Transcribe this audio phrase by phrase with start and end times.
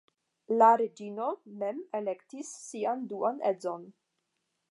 [0.61, 1.27] La reĝino
[1.63, 3.87] mem elektis sian duan edzon.